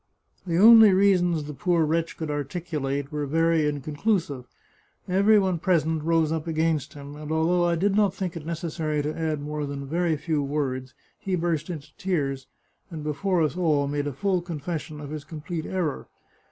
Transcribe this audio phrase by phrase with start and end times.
[0.47, 4.45] The only reasons the poor wretch could articulate were very inconclusive.
[5.07, 9.03] Every one present rose up against him, and although I did not think it necessary
[9.03, 12.47] to add more than a very few words, he burst into tears,
[12.89, 16.07] and be fore us all made a full confession of his complete error.